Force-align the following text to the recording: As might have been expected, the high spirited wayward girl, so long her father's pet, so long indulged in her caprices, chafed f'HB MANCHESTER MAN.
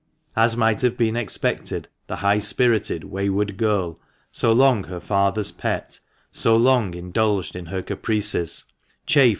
As 0.35 0.57
might 0.57 0.81
have 0.81 0.97
been 0.97 1.15
expected, 1.15 1.87
the 2.07 2.15
high 2.15 2.39
spirited 2.39 3.03
wayward 3.03 3.55
girl, 3.55 3.99
so 4.31 4.51
long 4.51 4.85
her 4.85 4.99
father's 4.99 5.51
pet, 5.51 5.99
so 6.31 6.57
long 6.57 6.95
indulged 6.95 7.55
in 7.55 7.67
her 7.67 7.83
caprices, 7.83 8.65
chafed 9.05 9.05
f'HB 9.05 9.15
MANCHESTER 9.15 9.29
MAN. 9.29 9.29